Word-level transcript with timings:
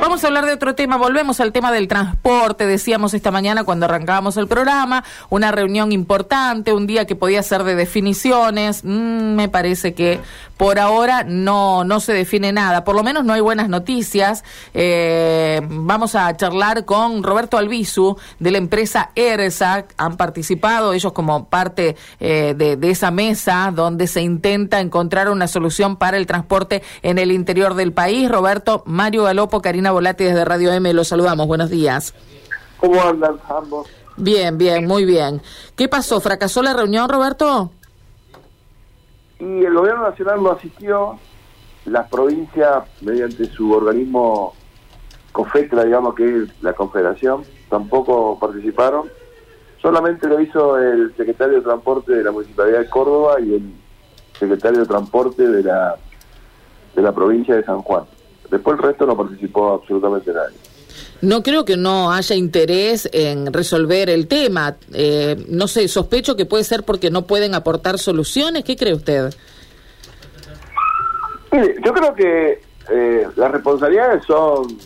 Vamos 0.00 0.22
a 0.22 0.28
hablar 0.28 0.46
de 0.46 0.52
otro 0.52 0.74
tema, 0.76 0.96
volvemos 0.96 1.40
al 1.40 1.52
tema 1.52 1.72
del 1.72 1.88
transporte, 1.88 2.66
decíamos 2.66 3.14
esta 3.14 3.30
mañana 3.32 3.64
cuando 3.64 3.86
arrancábamos 3.86 4.36
el 4.36 4.46
programa, 4.46 5.02
una 5.28 5.50
reunión 5.50 5.90
importante, 5.90 6.72
un 6.72 6.86
día 6.86 7.04
que 7.04 7.16
podía 7.16 7.42
ser 7.42 7.64
de 7.64 7.74
definiciones, 7.74 8.84
mm, 8.84 9.34
me 9.34 9.48
parece 9.48 9.94
que 9.94 10.20
por 10.58 10.78
ahora 10.78 11.24
no, 11.24 11.84
no 11.84 12.00
se 12.00 12.12
define 12.12 12.52
nada, 12.52 12.84
por 12.84 12.94
lo 12.94 13.02
menos 13.02 13.24
no 13.24 13.32
hay 13.32 13.40
buenas 13.40 13.70
noticias. 13.70 14.44
Eh, 14.74 15.62
vamos 15.66 16.14
a 16.14 16.36
charlar 16.36 16.84
con 16.84 17.22
Roberto 17.22 17.56
Albizu 17.56 18.18
de 18.40 18.50
la 18.50 18.58
empresa 18.58 19.10
ERSA, 19.14 19.86
han 19.96 20.16
participado 20.16 20.92
ellos 20.92 21.12
como 21.12 21.46
parte 21.46 21.96
eh, 22.20 22.54
de, 22.56 22.76
de 22.76 22.90
esa 22.90 23.10
mesa 23.10 23.72
donde 23.74 24.06
se 24.08 24.20
intenta 24.20 24.80
encontrar 24.80 25.30
una 25.30 25.46
solución 25.46 25.96
para 25.96 26.16
el 26.16 26.26
transporte 26.26 26.82
en 27.02 27.18
el 27.18 27.30
interior 27.30 27.74
del 27.74 27.92
país. 27.92 28.28
Roberto, 28.28 28.82
Mario 28.84 29.22
Galopo, 29.22 29.62
Karina 29.62 29.92
Volati 29.92 30.24
desde 30.24 30.44
Radio 30.44 30.72
M, 30.72 30.92
los 30.92 31.08
saludamos, 31.08 31.46
buenos 31.46 31.70
días. 31.70 32.14
¿Cómo 32.78 33.00
andan 33.00 33.38
ambos? 33.48 33.86
Bien, 34.16 34.58
bien, 34.58 34.86
muy 34.86 35.04
bien. 35.04 35.40
¿Qué 35.76 35.88
pasó? 35.88 36.20
¿Fracasó 36.20 36.62
la 36.62 36.72
reunión, 36.72 37.08
Roberto? 37.08 37.70
Y 39.38 39.64
el 39.64 39.74
gobierno 39.74 40.02
nacional 40.02 40.42
no 40.42 40.50
asistió, 40.50 41.18
las 41.84 42.08
provincias, 42.08 42.84
mediante 43.00 43.46
su 43.46 43.72
organismo 43.72 44.54
COFECLA, 45.32 45.84
digamos 45.84 46.14
que 46.14 46.42
es 46.42 46.62
la 46.62 46.72
confederación, 46.72 47.44
tampoco 47.68 48.38
participaron. 48.38 49.08
Solamente 49.80 50.26
lo 50.26 50.40
hizo 50.40 50.78
el 50.78 51.14
secretario 51.16 51.56
de 51.56 51.62
Transporte 51.62 52.12
de 52.12 52.24
la 52.24 52.32
Municipalidad 52.32 52.80
de 52.80 52.90
Córdoba 52.90 53.40
y 53.40 53.54
el 53.54 53.72
secretario 54.38 54.80
de 54.80 54.86
Transporte 54.86 55.46
de 55.46 55.62
la, 55.62 55.96
de 56.96 57.02
la 57.02 57.12
provincia 57.12 57.54
de 57.54 57.64
San 57.64 57.80
Juan. 57.82 58.04
Después 58.50 58.76
el 58.78 58.82
resto 58.82 59.06
no 59.06 59.16
participó 59.16 59.74
absolutamente 59.74 60.32
nadie. 60.32 60.56
No 61.20 61.42
creo 61.42 61.64
que 61.64 61.76
no 61.76 62.12
haya 62.12 62.36
interés 62.36 63.08
en 63.12 63.52
resolver 63.52 64.08
el 64.08 64.28
tema. 64.28 64.76
Eh, 64.92 65.36
no 65.48 65.66
sé, 65.66 65.88
sospecho 65.88 66.36
que 66.36 66.46
puede 66.46 66.64
ser 66.64 66.84
porque 66.84 67.10
no 67.10 67.26
pueden 67.26 67.54
aportar 67.54 67.98
soluciones. 67.98 68.64
¿Qué 68.64 68.76
cree 68.76 68.94
usted? 68.94 69.34
Yo 71.84 71.92
creo 71.92 72.14
que 72.14 72.60
eh, 72.90 73.26
las 73.36 73.50
responsabilidades 73.50 74.24
son 74.24 74.78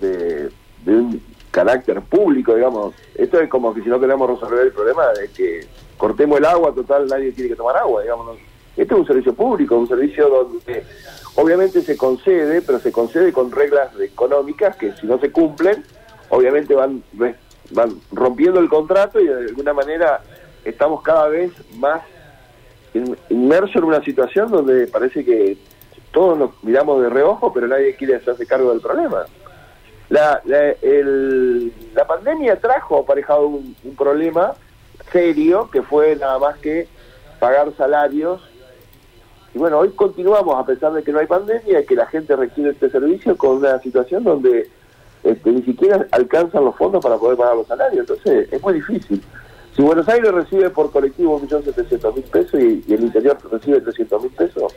de, 0.00 0.50
de, 0.84 0.92
un 0.92 1.22
carácter 1.50 2.02
público, 2.02 2.54
digamos. 2.54 2.94
Esto 3.14 3.40
es 3.40 3.48
como 3.48 3.72
que 3.72 3.82
si 3.82 3.88
no 3.88 3.98
queremos 3.98 4.28
resolver 4.28 4.66
el 4.66 4.72
problema 4.72 5.06
de 5.12 5.28
que 5.28 5.66
cortemos 5.96 6.38
el 6.38 6.44
agua, 6.44 6.74
total, 6.74 7.06
nadie 7.06 7.32
tiene 7.32 7.50
que 7.50 7.56
tomar 7.56 7.76
agua, 7.76 8.02
digamos. 8.02 8.38
Este 8.76 8.94
es 8.94 9.00
un 9.00 9.06
servicio 9.06 9.34
público, 9.34 9.76
un 9.76 9.88
servicio 9.88 10.28
donde 10.28 10.84
obviamente 11.38 11.82
se 11.82 11.96
concede, 11.96 12.62
pero 12.62 12.80
se 12.80 12.90
concede 12.90 13.32
con 13.32 13.52
reglas 13.52 13.90
económicas 14.00 14.76
que 14.76 14.92
si 14.94 15.06
no 15.06 15.20
se 15.20 15.30
cumplen, 15.30 15.84
obviamente 16.30 16.74
van, 16.74 17.04
van 17.70 18.00
rompiendo 18.10 18.58
el 18.58 18.68
contrato 18.68 19.20
y 19.20 19.28
de 19.28 19.46
alguna 19.46 19.72
manera 19.72 20.20
estamos 20.64 21.00
cada 21.02 21.28
vez 21.28 21.52
más 21.76 22.02
inmersos 23.28 23.76
en 23.76 23.84
una 23.84 24.02
situación 24.02 24.50
donde 24.50 24.88
parece 24.88 25.24
que 25.24 25.56
todos 26.10 26.36
nos 26.36 26.64
miramos 26.64 27.02
de 27.02 27.08
reojo, 27.08 27.52
pero 27.52 27.68
nadie 27.68 27.94
quiere 27.94 28.16
hacerse 28.16 28.44
cargo 28.44 28.70
del 28.70 28.80
problema. 28.80 29.26
La, 30.08 30.42
la, 30.44 32.04
pandemia 32.04 32.58
trajo 32.58 32.98
aparejado 32.98 33.46
un, 33.46 33.76
un 33.84 33.94
problema 33.94 34.54
serio 35.12 35.70
que 35.70 35.82
fue 35.82 36.16
nada 36.16 36.40
más 36.40 36.58
que 36.58 36.88
pagar 37.38 37.72
salarios 37.76 38.42
y 39.58 39.60
bueno, 39.60 39.80
hoy 39.80 39.88
continuamos, 39.88 40.54
a 40.56 40.64
pesar 40.64 40.92
de 40.92 41.02
que 41.02 41.10
no 41.10 41.18
hay 41.18 41.26
pandemia, 41.26 41.84
que 41.84 41.96
la 41.96 42.06
gente 42.06 42.36
requiere 42.36 42.70
este 42.70 42.90
servicio 42.90 43.36
con 43.36 43.56
una 43.56 43.80
situación 43.80 44.22
donde 44.22 44.70
este, 45.24 45.50
ni 45.50 45.62
siquiera 45.62 46.06
alcanzan 46.12 46.64
los 46.64 46.76
fondos 46.76 47.02
para 47.02 47.16
poder 47.16 47.36
pagar 47.36 47.56
los 47.56 47.66
salarios. 47.66 48.08
Entonces, 48.08 48.52
es 48.52 48.62
muy 48.62 48.74
difícil. 48.74 49.20
Si 49.74 49.82
Buenos 49.82 50.08
Aires 50.08 50.30
recibe 50.30 50.70
por 50.70 50.92
colectivo 50.92 51.40
1.700.000 51.40 52.22
pesos 52.30 52.60
y, 52.60 52.84
y 52.86 52.94
el 52.94 53.00
interior 53.02 53.36
recibe 53.50 53.82
300.000 53.82 54.30
pesos, 54.36 54.72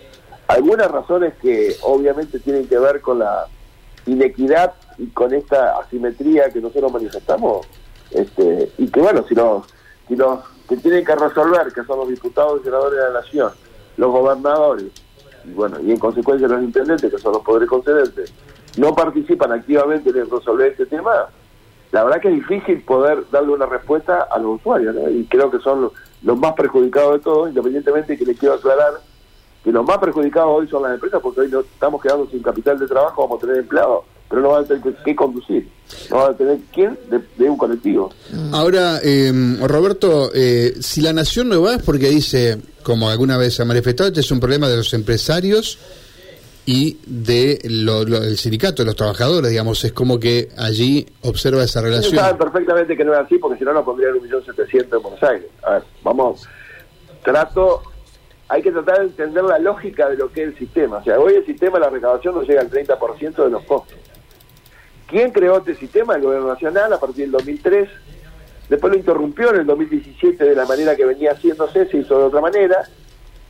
algunas 0.47 0.89
razones 0.89 1.35
que 1.39 1.75
obviamente 1.83 2.39
tienen 2.39 2.67
que 2.67 2.79
ver 2.79 3.01
con 3.01 3.19
la 3.19 3.45
inequidad 4.07 4.73
y 4.97 5.05
con 5.09 5.31
esta 5.31 5.77
asimetría 5.77 6.49
que 6.49 6.59
nosotros 6.59 6.91
manifestamos, 6.91 7.67
este, 8.09 8.71
y 8.79 8.87
que 8.87 8.99
bueno, 8.99 9.23
si 9.29 9.35
los, 9.35 9.63
si 10.07 10.15
los 10.15 10.39
que 10.67 10.75
tienen 10.77 11.05
que 11.05 11.15
resolver, 11.15 11.71
que 11.71 11.83
son 11.83 11.99
los 11.99 12.09
diputados 12.09 12.61
y 12.61 12.63
senadores 12.63 12.97
de 12.97 13.05
la 13.05 13.19
Nación, 13.21 13.51
los 13.97 14.11
gobernadores, 14.11 14.87
y 15.45 15.51
bueno, 15.51 15.77
y 15.81 15.91
en 15.91 15.97
consecuencia 15.97 16.47
los 16.47 16.61
intendentes, 16.61 17.11
que 17.11 17.17
son 17.17 17.33
los 17.33 17.41
poderes 17.41 17.69
concedentes, 17.69 18.33
no 18.77 18.93
participan 18.95 19.51
activamente 19.51 20.09
en 20.09 20.29
resolver 20.29 20.71
este 20.71 20.85
tema, 20.85 21.27
la 21.91 22.03
verdad 22.03 22.21
que 22.21 22.29
es 22.29 22.35
difícil 22.35 22.81
poder 22.83 23.25
darle 23.31 23.51
una 23.51 23.65
respuesta 23.65 24.27
a 24.31 24.39
los 24.39 24.59
usuarios, 24.59 24.95
y 25.11 25.25
creo 25.25 25.51
que 25.51 25.59
son 25.59 25.91
los, 26.23 26.39
más 26.39 26.53
perjudicados 26.53 27.13
de 27.13 27.19
todos, 27.19 27.49
independientemente 27.49 28.17
que 28.17 28.25
les 28.25 28.37
quiero 28.37 28.55
aclarar 28.55 28.93
que 29.63 29.71
los 29.71 29.85
más 29.85 29.99
perjudicados 29.99 30.49
hoy 30.49 30.67
son 30.67 30.83
las 30.83 30.93
empresas, 30.93 31.19
porque 31.21 31.41
hoy 31.41 31.51
no 31.51 31.59
estamos 31.59 32.01
quedando 32.01 32.27
sin 32.29 32.41
capital 32.41 32.79
de 32.79 32.87
trabajo, 32.87 33.23
vamos 33.23 33.37
a 33.37 33.45
tener 33.45 33.57
empleados, 33.61 34.05
pero 34.27 34.41
no 34.41 34.49
van 34.49 34.63
a 34.63 34.67
tener 34.67 34.95
que, 35.03 35.15
conducir, 35.15 35.69
no 36.09 36.17
van 36.17 36.33
a 36.33 36.37
tener 36.37 36.59
quién 36.73 36.97
de, 37.09 37.21
de 37.37 37.49
un 37.49 37.57
colectivo. 37.57 38.09
Ahora, 38.53 38.99
eh, 39.03 39.31
Roberto, 39.61 40.31
eh, 40.33 40.77
si 40.79 41.01
la 41.01 41.13
nación 41.13 41.49
no 41.49 41.61
va 41.61 41.75
es 41.75 41.83
porque 41.83 42.09
dice, 42.09 42.59
como 42.81 43.09
alguna 43.09 43.37
vez 43.37 43.55
se 43.55 43.61
ha 43.61 43.65
manifestado, 43.65 44.09
este 44.09 44.21
es 44.21 44.31
un 44.31 44.39
problema 44.39 44.67
de 44.67 44.77
los 44.77 44.93
empresarios 44.93 45.79
y 46.65 46.99
de 47.05 47.59
lo, 47.63 48.03
lo, 48.03 48.19
del 48.19 48.37
sindicato, 48.37 48.83
de 48.83 48.87
los 48.87 48.95
trabajadores, 48.95 49.49
digamos, 49.49 49.83
es 49.83 49.93
como 49.93 50.19
que 50.19 50.49
allí 50.57 51.05
observa 51.21 51.63
esa 51.63 51.81
relación. 51.81 52.13
Ellos 52.13 52.21
saben 52.21 52.37
perfectamente 52.37 52.95
que 52.95 53.03
no 53.03 53.13
es 53.13 53.19
así, 53.19 53.37
porque 53.37 53.57
si 53.57 53.63
no 53.63 53.73
nos 53.73 53.83
pondrían 53.83 54.15
un 54.15 54.23
millón 54.23 54.45
setecientos 54.45 54.97
en 54.97 55.03
Buenos 55.03 55.23
Aires. 55.23 55.47
A 55.63 55.71
ver, 55.71 55.83
vamos, 56.03 56.47
trato, 57.23 57.81
hay 58.47 58.61
que 58.61 58.71
tratar 58.71 58.99
de 58.99 59.05
entender 59.05 59.43
la 59.43 59.59
lógica 59.59 60.09
de 60.09 60.17
lo 60.17 60.31
que 60.31 60.43
es 60.43 60.47
el 60.49 60.57
sistema. 60.57 60.97
O 60.97 61.03
sea, 61.03 61.19
hoy 61.19 61.33
el 61.33 61.45
sistema 61.45 61.79
de 61.79 61.85
la 61.85 61.89
recaudación 61.89 62.35
no 62.35 62.43
llega 62.43 62.61
al 62.61 62.69
30% 62.69 63.43
de 63.43 63.49
los 63.49 63.63
costos. 63.63 63.97
¿Quién 65.07 65.31
creó 65.31 65.57
este 65.57 65.75
sistema? 65.75 66.15
El 66.15 66.21
gobierno 66.21 66.47
nacional 66.47 66.93
a 66.93 66.99
partir 66.99 67.25
del 67.25 67.31
2003. 67.31 67.89
Después 68.71 68.93
lo 68.93 68.99
interrumpió 68.99 69.49
en 69.49 69.59
el 69.59 69.65
2017 69.65 70.45
de 70.45 70.55
la 70.55 70.65
manera 70.65 70.95
que 70.95 71.03
venía 71.03 71.33
haciéndose, 71.33 71.87
se 71.87 71.97
hizo 71.97 72.17
de 72.17 72.23
otra 72.23 72.39
manera. 72.39 72.77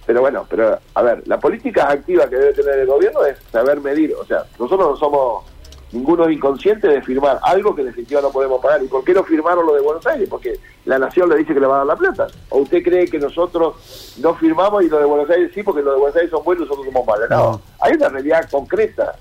Pero 0.03 0.21
bueno, 0.21 0.47
pero 0.49 0.79
a 0.95 1.01
ver, 1.03 1.21
la 1.27 1.39
política 1.39 1.91
activa 1.91 2.27
que 2.27 2.37
debe 2.37 2.53
tener 2.53 2.79
el 2.79 2.87
gobierno 2.87 3.23
es 3.25 3.37
saber 3.51 3.79
medir. 3.81 4.15
O 4.15 4.25
sea, 4.25 4.45
nosotros 4.57 4.89
no 4.89 4.97
somos 4.97 5.43
ninguno 5.91 6.27
inconsciente 6.27 6.87
de 6.87 7.03
firmar 7.03 7.39
algo 7.43 7.75
que 7.75 7.81
en 7.81 7.89
definitiva 7.89 8.19
no 8.19 8.31
podemos 8.31 8.59
pagar. 8.63 8.81
¿Y 8.81 8.87
por 8.87 9.03
qué 9.03 9.13
no 9.13 9.23
firmaron 9.23 9.63
lo 9.63 9.75
de 9.75 9.81
Buenos 9.81 10.07
Aires? 10.07 10.27
Porque 10.27 10.59
la 10.85 10.97
nación 10.97 11.29
le 11.29 11.37
dice 11.37 11.53
que 11.53 11.59
le 11.59 11.67
va 11.67 11.75
a 11.75 11.85
dar 11.85 11.87
la 11.87 11.95
plata. 11.97 12.25
¿O 12.49 12.57
usted 12.57 12.81
cree 12.81 13.05
que 13.05 13.19
nosotros 13.19 14.15
no 14.19 14.33
firmamos 14.33 14.83
y 14.83 14.89
lo 14.89 14.97
de 14.97 15.05
Buenos 15.05 15.29
Aires 15.29 15.51
sí, 15.53 15.61
porque 15.61 15.83
lo 15.83 15.91
de 15.91 15.99
Buenos 15.99 16.15
Aires 16.15 16.31
son 16.31 16.43
buenos 16.43 16.65
y 16.65 16.65
nosotros 16.67 16.91
somos 16.91 17.05
malos? 17.05 17.29
No, 17.29 17.37
no. 17.37 17.61
hay 17.79 17.93
una 17.93 18.09
realidad 18.09 18.49
concreta. 18.49 19.13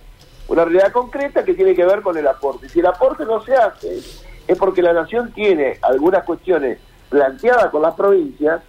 Una 0.49 0.65
realidad 0.65 0.93
concreta 0.93 1.45
que 1.45 1.53
tiene 1.53 1.75
que 1.75 1.85
ver 1.85 2.01
con 2.01 2.17
el 2.17 2.27
aporte. 2.27 2.71
Si 2.71 2.81
el 2.81 2.87
aporte 2.87 3.27
no 3.27 3.45
se 3.45 3.55
hace, 3.55 4.01
es 4.51 4.59
porque 4.59 4.83
la 4.83 4.93
nación 4.93 5.33
tiene 5.33 5.79
algunas 5.83 6.25
cuestiones 6.25 6.79
planteadas 7.09 7.71
con 7.71 7.83
las 7.83 7.95
provincias 7.95 8.61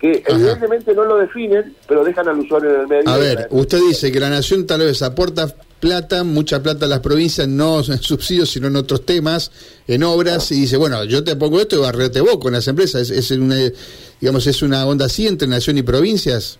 que 0.00 0.22
Ajá. 0.26 0.36
evidentemente 0.36 0.94
no 0.94 1.04
lo 1.04 1.16
definen, 1.18 1.76
pero 1.86 2.02
dejan 2.02 2.28
al 2.28 2.40
usuario 2.40 2.74
en 2.74 2.80
el 2.80 2.88
medio. 2.88 3.08
A 3.08 3.16
ver, 3.16 3.46
usted 3.50 3.78
dice 3.78 4.10
que 4.10 4.18
la 4.18 4.28
nación 4.28 4.66
tal 4.66 4.80
vez 4.80 5.00
aporta 5.02 5.46
plata, 5.78 6.24
mucha 6.24 6.60
plata 6.60 6.86
a 6.86 6.88
las 6.88 7.00
provincias, 7.00 7.46
no 7.46 7.78
en 7.78 7.98
subsidios, 7.98 8.50
sino 8.50 8.66
en 8.66 8.74
otros 8.74 9.06
temas, 9.06 9.52
en 9.86 10.02
obras, 10.02 10.50
y 10.50 10.62
dice, 10.62 10.76
bueno, 10.76 11.04
yo 11.04 11.22
te 11.22 11.36
pongo 11.36 11.60
esto 11.60 11.76
y 11.76 11.80
barrete 11.80 12.20
vos 12.20 12.38
con 12.38 12.52
las 12.52 12.66
empresas. 12.66 13.02
Es, 13.02 13.30
es, 13.30 13.30
una, 13.30 13.56
digamos, 14.20 14.44
es 14.48 14.60
una 14.62 14.84
onda 14.86 15.06
así 15.06 15.28
entre 15.28 15.46
nación 15.46 15.78
y 15.78 15.82
provincias. 15.82 16.58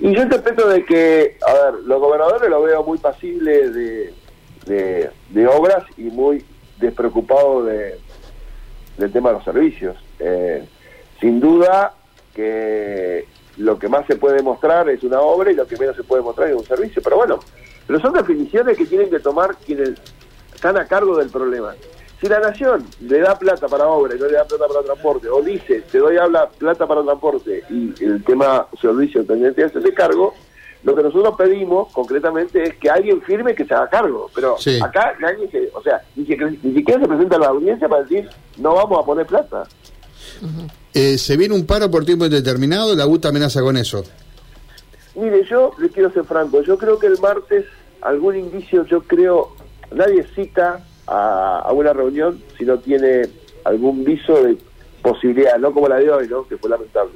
Y 0.00 0.14
yo 0.14 0.22
interpreto 0.22 0.68
de 0.68 0.84
que, 0.86 1.36
a 1.46 1.52
ver, 1.52 1.80
los 1.84 2.00
gobernadores 2.00 2.48
lo 2.48 2.62
veo 2.62 2.82
muy 2.82 2.96
pasibles 2.96 3.74
de, 3.74 4.14
de, 4.64 5.10
de 5.30 5.46
obras 5.46 5.84
y 5.98 6.04
muy 6.04 6.42
despreocupados 6.82 7.66
de, 7.66 7.98
del 8.98 9.12
tema 9.12 9.30
de 9.30 9.34
los 9.36 9.44
servicios. 9.44 9.96
Eh, 10.18 10.64
sin 11.20 11.40
duda 11.40 11.94
que 12.34 13.26
lo 13.56 13.78
que 13.78 13.88
más 13.88 14.06
se 14.06 14.16
puede 14.16 14.42
mostrar 14.42 14.88
es 14.88 15.02
una 15.02 15.20
obra 15.20 15.52
y 15.52 15.54
lo 15.54 15.66
que 15.66 15.76
menos 15.76 15.96
se 15.96 16.04
puede 16.04 16.22
mostrar 16.22 16.48
es 16.48 16.56
un 16.56 16.64
servicio. 16.64 17.02
Pero 17.02 17.16
bueno, 17.16 17.40
pero 17.86 18.00
son 18.00 18.12
definiciones 18.12 18.76
que 18.76 18.86
tienen 18.86 19.10
que 19.10 19.20
tomar 19.20 19.56
quienes 19.56 19.92
están 20.54 20.76
a 20.76 20.86
cargo 20.86 21.16
del 21.16 21.30
problema. 21.30 21.74
Si 22.20 22.28
la 22.28 22.38
nación 22.38 22.84
le 23.00 23.18
da 23.18 23.36
plata 23.36 23.66
para 23.66 23.88
obra 23.88 24.14
y 24.14 24.18
no 24.18 24.26
le 24.26 24.34
da 24.34 24.44
plata 24.44 24.68
para 24.68 24.82
transporte, 24.82 25.28
o 25.28 25.42
dice, 25.42 25.82
te 25.90 25.98
doy 25.98 26.16
habla 26.16 26.48
plata 26.48 26.86
para 26.86 27.02
transporte 27.02 27.64
y 27.68 27.92
el 28.04 28.22
tema 28.22 28.68
servicio 28.80 29.24
tendría 29.24 29.52
que 29.52 29.64
hacerse 29.64 29.92
cargo, 29.92 30.32
lo 30.84 30.94
que 30.96 31.02
nosotros 31.02 31.34
pedimos 31.36 31.92
concretamente 31.92 32.62
es 32.62 32.74
que 32.76 32.90
alguien 32.90 33.22
firme 33.22 33.54
que 33.54 33.64
se 33.64 33.74
haga 33.74 33.88
cargo. 33.88 34.30
Pero 34.34 34.56
sí. 34.58 34.78
acá 34.82 35.14
nadie 35.20 35.48
se, 35.50 35.70
o 35.74 35.82
sea, 35.82 36.02
ni 36.16 36.26
siquiera, 36.26 36.52
ni 36.62 36.74
siquiera 36.74 37.00
se 37.00 37.08
presenta 37.08 37.36
a 37.36 37.40
la 37.40 37.46
audiencia 37.48 37.88
para 37.88 38.02
decir, 38.02 38.28
no 38.58 38.74
vamos 38.74 38.98
a 39.00 39.06
poner 39.06 39.26
plata. 39.26 39.64
Uh 40.40 40.46
-huh. 40.46 40.70
eh, 40.94 41.18
¿Se 41.18 41.36
viene 41.36 41.54
un 41.54 41.66
paro 41.66 41.90
por 41.90 42.04
tiempo 42.04 42.24
indeterminado? 42.24 42.94
¿La 42.96 43.06
UTA 43.06 43.28
amenaza 43.28 43.60
con 43.60 43.76
eso? 43.76 44.04
Mire, 45.14 45.44
yo 45.48 45.72
le 45.78 45.88
quiero 45.90 46.10
ser 46.10 46.24
franco, 46.24 46.62
yo 46.62 46.78
creo 46.78 46.98
que 46.98 47.06
el 47.06 47.18
martes 47.18 47.66
algún 48.00 48.36
indicio, 48.36 48.84
yo 48.86 49.02
creo, 49.02 49.54
nadie 49.92 50.26
cita 50.34 50.84
a, 51.06 51.60
a 51.60 51.72
una 51.72 51.92
reunión 51.92 52.42
si 52.58 52.64
no 52.64 52.78
tiene 52.78 53.28
algún 53.64 54.04
viso 54.04 54.42
de 54.42 54.56
posibilidad, 55.02 55.58
no 55.58 55.72
como 55.72 55.88
la 55.88 55.96
de 55.96 56.10
hoy, 56.10 56.28
¿no? 56.28 56.46
que 56.46 56.56
fue 56.56 56.70
lamentable. 56.70 57.12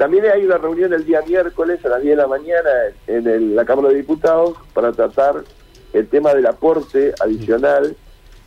También 0.00 0.24
hay 0.32 0.46
una 0.46 0.56
reunión 0.56 0.94
el 0.94 1.04
día 1.04 1.20
miércoles 1.20 1.84
a 1.84 1.90
las 1.90 2.00
10 2.00 2.16
de 2.16 2.22
la 2.22 2.26
mañana 2.26 2.70
en 3.06 3.54
la 3.54 3.66
Cámara 3.66 3.90
de 3.90 3.96
Diputados 3.96 4.56
para 4.72 4.92
tratar 4.92 5.44
el 5.92 6.08
tema 6.08 6.32
del 6.32 6.46
aporte 6.46 7.12
adicional 7.20 7.94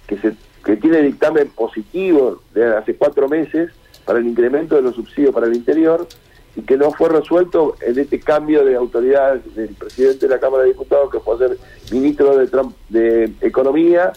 que 0.07 0.17
se 0.17 0.33
que 0.65 0.77
tiene 0.77 1.03
dictamen 1.03 1.49
positivo 1.49 2.41
de 2.55 2.75
hace 2.75 2.95
cuatro 2.95 3.29
meses 3.29 3.69
para 4.03 4.17
el 4.17 4.25
incremento 4.25 4.77
de 4.77 4.81
los 4.81 4.95
subsidios 4.95 5.31
para 5.31 5.45
el 5.45 5.53
interior 5.53 6.07
y 6.55 6.63
que 6.63 6.75
no 6.75 6.91
fue 6.91 7.09
resuelto 7.09 7.75
en 7.81 7.99
este 7.99 8.19
cambio 8.19 8.65
de 8.65 8.75
autoridad 8.75 9.35
del 9.35 9.75
presidente 9.75 10.27
de 10.27 10.33
la 10.33 10.39
Cámara 10.39 10.63
de 10.63 10.69
Diputados 10.69 11.11
que 11.11 11.19
fue 11.19 11.35
a 11.35 11.37
ser 11.37 11.57
ministro 11.91 12.35
de, 12.35 12.47
de 12.89 13.31
Economía 13.41 14.11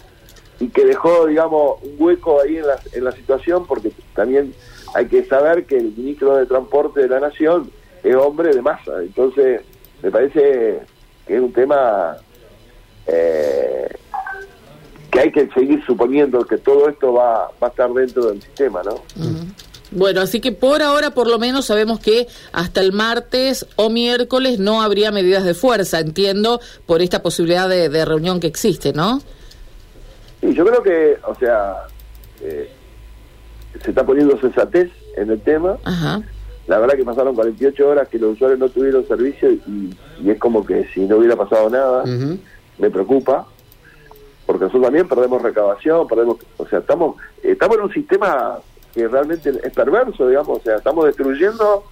y 0.59 0.69
que 0.69 0.85
dejó, 0.85 1.27
digamos, 1.27 1.83
un 1.83 1.97
hueco 1.99 2.41
ahí 2.41 2.57
en 2.57 2.65
la, 2.65 2.79
en 2.93 3.03
la 3.03 3.11
situación 3.11 3.67
porque 3.67 3.91
también 4.15 4.55
hay 4.93 5.07
que 5.07 5.25
saber 5.25 5.65
que 5.65 5.77
el 5.77 5.93
ministro 5.95 6.37
de 6.37 6.45
Transporte 6.45 7.01
de 7.01 7.07
la 7.07 7.19
Nación 7.19 7.71
es 8.03 8.15
hombre 8.15 8.53
de 8.53 8.61
masa. 8.61 9.01
Entonces, 9.01 9.61
me 10.01 10.11
parece 10.11 10.79
que 11.25 11.35
es 11.35 11.41
un 11.41 11.53
tema 11.53 12.17
eh, 13.05 13.87
que 15.11 15.19
hay 15.19 15.31
que 15.31 15.49
seguir 15.49 15.83
suponiendo 15.85 16.45
que 16.45 16.57
todo 16.57 16.89
esto 16.89 17.13
va, 17.13 17.51
va 17.61 17.67
a 17.67 17.69
estar 17.69 17.91
dentro 17.91 18.27
del 18.27 18.41
sistema, 18.41 18.81
¿no? 18.83 19.01
Bueno, 19.91 20.21
así 20.21 20.41
que 20.41 20.51
por 20.51 20.81
ahora 20.81 21.11
por 21.11 21.27
lo 21.27 21.39
menos 21.39 21.65
sabemos 21.65 21.99
que 21.99 22.27
hasta 22.51 22.81
el 22.81 22.91
martes 22.91 23.65
o 23.77 23.89
miércoles 23.89 24.59
no 24.59 24.81
habría 24.81 25.11
medidas 25.11 25.45
de 25.45 25.53
fuerza, 25.53 25.99
entiendo, 25.99 26.59
por 26.85 27.01
esta 27.01 27.23
posibilidad 27.23 27.69
de, 27.69 27.87
de 27.87 28.05
reunión 28.05 28.39
que 28.39 28.47
existe, 28.47 28.91
¿no? 28.91 29.21
Y 30.41 30.53
yo 30.53 30.65
creo 30.65 30.83
que, 30.83 31.17
o 31.25 31.35
sea, 31.35 31.87
eh, 32.41 32.69
se 33.83 33.89
está 33.89 34.05
poniendo 34.05 34.39
sensatez 34.39 34.91
en 35.15 35.31
el 35.31 35.41
tema. 35.41 35.77
Ajá. 35.83 36.21
La 36.67 36.79
verdad 36.79 36.95
que 36.95 37.05
pasaron 37.05 37.33
48 37.33 37.87
horas 37.87 38.09
que 38.09 38.19
los 38.19 38.33
usuarios 38.33 38.59
no 38.59 38.69
tuvieron 38.69 39.07
servicio 39.07 39.51
y, 39.51 39.95
y 40.21 40.29
es 40.29 40.37
como 40.37 40.65
que 40.65 40.85
si 40.93 41.01
no 41.01 41.17
hubiera 41.17 41.37
pasado 41.37 41.69
nada, 41.69 42.03
me 42.77 42.89
preocupa, 42.89 43.47
porque 44.45 44.65
nosotros 44.65 44.83
también 44.83 45.07
perdemos 45.07 45.41
recaudación, 45.41 46.07
perdemos, 46.07 46.37
o 46.57 46.67
sea, 46.67 46.79
estamos, 46.79 47.15
estamos 47.41 47.77
en 47.77 47.83
un 47.83 47.93
sistema 47.93 48.59
que 48.93 49.07
realmente 49.07 49.49
es 49.49 49.73
perverso, 49.73 50.27
digamos, 50.27 50.59
o 50.59 50.61
sea, 50.61 50.75
estamos 50.75 51.05
destruyendo 51.05 51.83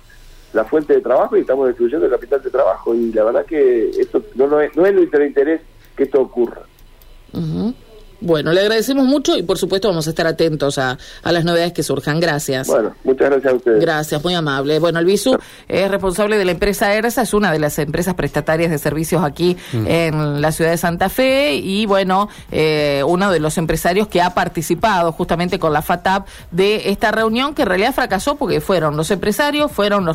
la 0.53 0.65
fuente 0.65 0.93
de 0.93 1.01
trabajo 1.01 1.37
y 1.37 1.41
estamos 1.41 1.67
destruyendo 1.67 2.05
el 2.05 2.11
capital 2.11 2.41
de 2.41 2.49
trabajo 2.49 2.95
y 2.95 3.11
la 3.13 3.23
verdad 3.25 3.45
que 3.45 3.89
esto 3.91 4.23
no, 4.35 4.47
no 4.47 4.59
es, 4.59 4.75
no 4.75 4.85
es 4.85 4.93
nuestro 4.93 5.25
interés 5.25 5.61
que 5.95 6.03
esto 6.03 6.21
ocurra. 6.21 6.61
Bueno, 8.21 8.51
le 8.53 8.62
agradecemos 8.62 9.06
mucho 9.06 9.38
y 9.38 9.44
por 9.44 9.57
supuesto 9.57 9.88
vamos 9.88 10.07
a 10.07 10.09
estar 10.09 10.27
atentos 10.27 10.77
a, 10.77 10.97
a 11.23 11.31
las 11.31 11.45
novedades 11.45 11.73
que 11.73 11.83
surjan. 11.83 12.19
Gracias. 12.19 12.67
Bueno, 12.67 12.95
muchas 13.03 13.29
gracias 13.29 13.53
a 13.53 13.56
ustedes. 13.56 13.81
Gracias, 13.81 14.23
muy 14.23 14.33
amable. 14.33 14.79
Bueno, 14.79 15.00
el 15.00 15.06
BISU 15.06 15.38
es 15.67 15.91
responsable 15.91 16.38
de 16.38 16.45
la 16.45 16.51
empresa 16.51 16.94
ERSA, 16.94 17.23
es 17.23 17.33
una 17.33 17.51
de 17.51 17.59
las 17.59 17.79
empresas 17.79 18.13
prestatarias 18.13 18.71
de 18.71 18.77
servicios 18.77 19.23
aquí 19.23 19.57
en 19.73 20.41
la 20.41 20.51
ciudad 20.51 20.71
de 20.71 20.77
Santa 20.77 21.09
Fe 21.09 21.56
y 21.56 21.85
bueno, 21.85 22.29
eh, 22.51 23.03
uno 23.06 23.31
de 23.31 23.39
los 23.39 23.57
empresarios 23.57 24.07
que 24.07 24.21
ha 24.21 24.33
participado 24.33 25.11
justamente 25.11 25.59
con 25.59 25.73
la 25.73 25.81
FATAP 25.81 26.27
de 26.51 26.89
esta 26.89 27.11
reunión 27.11 27.56
que 27.56 27.63
en 27.63 27.68
realidad 27.68 27.94
fracasó 27.94 28.35
porque 28.35 28.61
fueron 28.61 28.97
los 28.97 29.11
empresarios, 29.11 29.71
fueron 29.71 30.06
los 30.06 30.13